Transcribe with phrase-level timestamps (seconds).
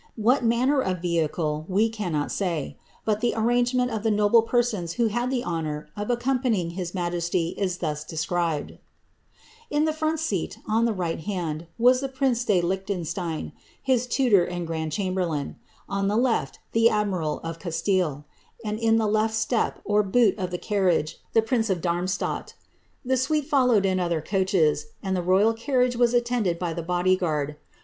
[0.15, 2.75] What manner of vehicle, we cannot say;
[3.07, 7.77] batthi arrangement of the noble persons who had the honour of accompaDviBg his majesty is
[7.77, 8.77] thus described:—^*
[9.69, 13.51] In the front seat, on the right hai4 was the prince de Lichtenstein,
[13.83, 15.53] his tutor and grand charaberiain;
[15.87, 18.25] ootbe left, the admiral of Castile;
[18.65, 22.55] and in the left step or boot of the carriigei the prince of Darmstadt.
[23.05, 27.15] The suite followed in other coaches, and ibi royal carriage was attended by the body
[27.15, 27.55] guard.